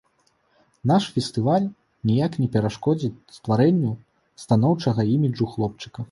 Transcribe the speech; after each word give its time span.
Наш 0.91 1.03
фестываль 1.17 1.65
ніяк 2.11 2.37
не 2.43 2.47
перашкодзіць 2.55 3.13
стварэнню 3.37 3.91
станоўчага 4.45 5.01
іміджу 5.17 5.45
хлопчыка. 5.53 5.97